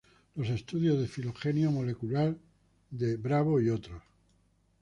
[0.33, 2.35] Los estudios de filogenia molecular
[2.89, 4.01] de Bravo "et al".